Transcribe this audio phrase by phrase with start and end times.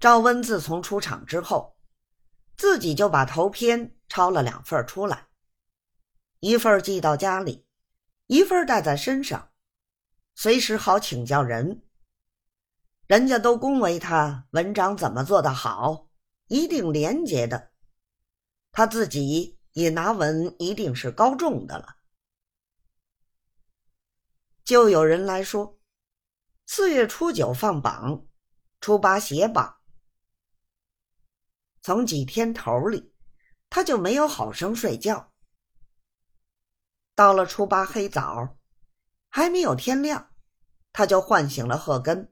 [0.00, 1.76] 赵温自从出场之后，
[2.56, 5.26] 自己就把头篇抄了两份出来，
[6.38, 7.66] 一份寄到家里，
[8.26, 9.50] 一份带在身上，
[10.36, 11.82] 随时好请教人。
[13.08, 16.08] 人家都恭维他文章怎么做得好，
[16.46, 17.72] 一定廉洁的，
[18.70, 21.96] 他自己也拿文一定是高中的了。
[24.62, 25.80] 就有人来说，
[26.66, 28.24] 四月初九放榜，
[28.80, 29.77] 初八写榜。
[31.88, 33.14] 从几天头里，
[33.70, 35.32] 他就没有好生睡觉。
[37.14, 38.58] 到了初八黑早，
[39.30, 40.30] 还没有天亮，
[40.92, 42.30] 他就唤醒了贺根，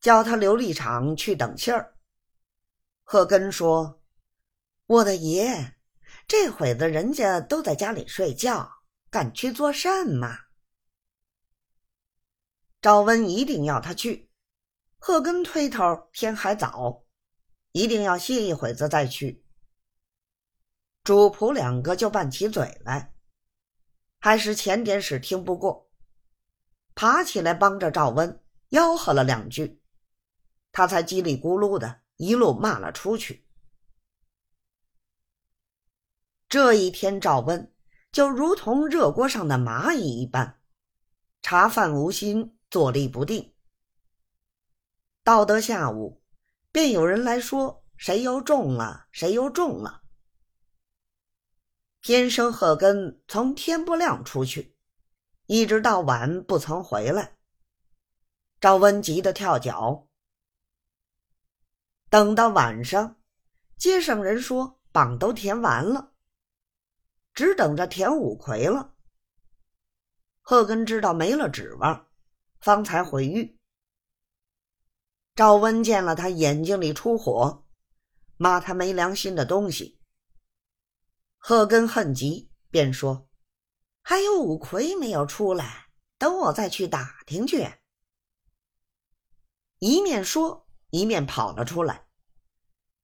[0.00, 1.96] 叫他琉璃厂去等信儿。
[3.02, 4.00] 贺根说
[4.86, 5.74] ：“我的爷，
[6.28, 8.70] 这会子人家都在家里睡觉，
[9.10, 10.38] 敢去做甚嘛？”
[12.80, 14.30] 赵温一定要他去，
[14.96, 17.04] 贺根推头，天还早，
[17.72, 19.44] 一定要歇一会子再去。
[21.04, 23.14] 主仆两个就拌起嘴来，
[24.18, 25.90] 还是前点使听不过，
[26.94, 29.80] 爬起来帮着赵温吆喝了两句，
[30.70, 33.46] 他才叽里咕噜的一路骂了出去。
[36.48, 37.72] 这一天，赵温
[38.12, 40.60] 就如同热锅上的蚂蚁一般，
[41.42, 42.54] 茶饭无心。
[42.70, 43.54] 坐立不定。
[45.24, 46.22] 到得下午，
[46.70, 49.06] 便有人来说：“谁又中了？
[49.10, 50.02] 谁又中了？”
[52.00, 54.76] 天生贺根从天不亮出去，
[55.46, 57.36] 一直到晚不曾回来。
[58.60, 60.08] 赵温急得跳脚。
[62.08, 63.16] 等到晚上，
[63.76, 66.12] 街上人说榜都填完了，
[67.34, 68.94] 只等着填五魁了。
[70.40, 72.06] 贺根知道没了指望。
[72.60, 73.57] 方才回狱，
[75.38, 77.64] 赵温见了他眼睛里出火，
[78.38, 80.00] 骂他没良心的东西。
[81.36, 83.28] 贺根恨极，便说
[84.02, 87.74] ：“还有五魁没有出来，等我再去打听去。”
[89.78, 92.06] 一面说，一面跑了出来，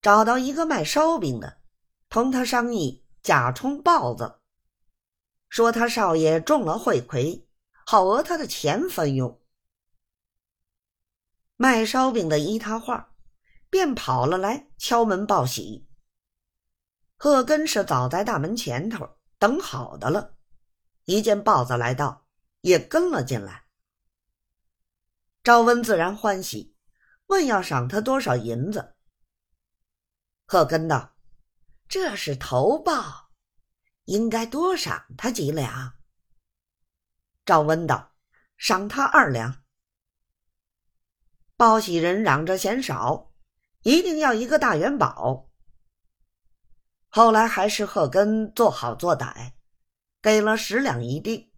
[0.00, 1.60] 找到一个卖烧饼的，
[2.08, 4.40] 同他商议假充豹子，
[5.50, 7.46] 说他少爷中了会魁，
[7.84, 9.41] 好讹他的钱分用。
[11.62, 13.14] 卖烧饼的依他话，
[13.70, 15.86] 便跑了来敲门报喜。
[17.16, 19.08] 贺根是早在大门前头
[19.38, 20.34] 等好的了，
[21.04, 22.26] 一见豹子来到，
[22.62, 23.66] 也跟了进来。
[25.44, 26.74] 赵温自然欢喜，
[27.26, 28.96] 问要赏他多少银子。
[30.46, 31.14] 贺根道
[31.88, 33.30] ：“这是头报，
[34.06, 35.94] 应该多赏他几两。”
[37.46, 38.16] 赵温道
[38.58, 39.58] ：“赏他二两。”
[41.62, 43.30] 报喜人嚷着嫌少，
[43.84, 45.48] 一定要一个大元宝。
[47.06, 49.52] 后来还是贺根做好做歹，
[50.20, 51.52] 给了十两一锭。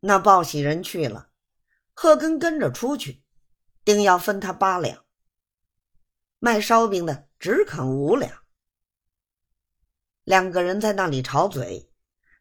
[0.00, 1.30] 那报喜人去了，
[1.94, 3.24] 贺根跟着出去，
[3.82, 5.06] 定要分他八两。
[6.38, 8.42] 卖烧饼的只肯五两。
[10.24, 11.90] 两个人在那里吵嘴，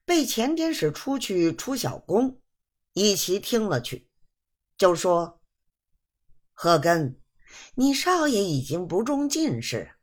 [0.03, 2.41] 被前天使出去出小工，
[2.91, 4.09] 一齐听了去，
[4.78, 5.41] 就说。
[6.58, 7.22] 贺根，
[7.76, 9.98] 你少爷已经不中进士，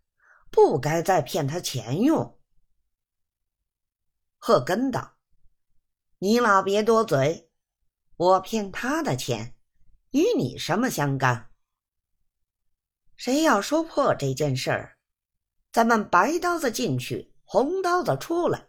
[0.51, 2.39] 不该再骗他钱用。
[4.37, 5.17] 贺根道
[6.21, 7.51] ：“你老别多嘴，
[8.17, 9.57] 我骗他的钱，
[10.11, 11.51] 与你什么相干？
[13.17, 14.99] 谁要说破这件事儿，
[15.73, 18.69] 咱们白刀子进去，红刀子出来，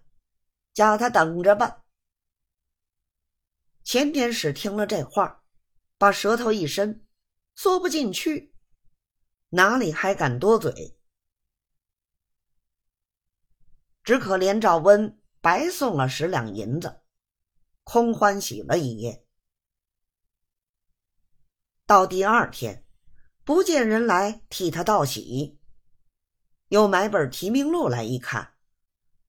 [0.73, 1.83] 叫他等着吧。”
[3.83, 5.43] 钱天使听了这话，
[5.97, 7.05] 把舌头一伸。
[7.55, 8.53] 缩不进去，
[9.49, 10.97] 哪里还敢多嘴？
[14.03, 17.01] 只可怜赵温白送了十两银子，
[17.83, 19.25] 空欢喜了一夜。
[21.85, 22.85] 到第二天，
[23.43, 25.59] 不见人来替他道喜，
[26.69, 28.55] 又买本提名录来一看，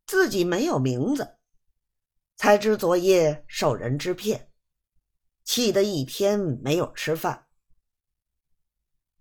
[0.06, 1.38] 自己没有名字，
[2.36, 4.50] 才知昨夜受人之骗，
[5.44, 7.46] 气得一天没有吃饭。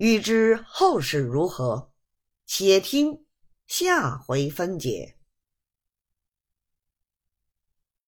[0.04, 1.94] 欲知后事如何，
[2.46, 3.24] 且听
[3.66, 5.16] 下回分解。